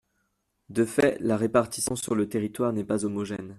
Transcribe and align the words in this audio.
De 0.69 0.83
fait, 0.83 1.19
la 1.19 1.37
répartition 1.37 1.95
sur 1.95 2.15
le 2.15 2.27
territoire 2.27 2.73
n’est 2.73 2.83
pas 2.83 3.05
homogène. 3.05 3.49